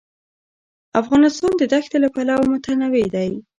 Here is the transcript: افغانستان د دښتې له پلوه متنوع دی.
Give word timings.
افغانستان 1.01 1.51
د 1.57 1.63
دښتې 1.73 1.97
له 2.03 2.09
پلوه 2.15 2.45
متنوع 2.51 3.05
دی. 3.15 3.29